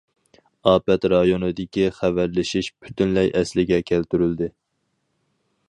[0.69, 4.49] ئاپەت رايونىدىكى خەۋەرلىشىش پۈتۈنلەي ئەسلىگە كەلتۈرۈلدى.